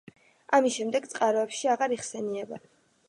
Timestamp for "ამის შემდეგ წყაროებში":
0.59-1.69